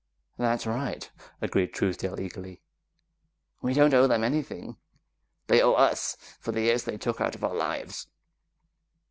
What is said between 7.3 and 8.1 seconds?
of our lives!"